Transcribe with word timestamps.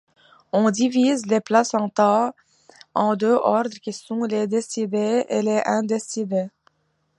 On 0.51 0.71
divise 0.71 1.27
les 1.27 1.41
placentas 1.41 2.33
en 2.95 3.15
deux 3.15 3.35
ordres 3.35 3.69
qui 3.83 3.93
sont 3.93 4.23
les 4.23 4.47
décidués 4.47 5.27
et 5.29 5.43
les 5.43 5.61
indécidués. 5.63 6.49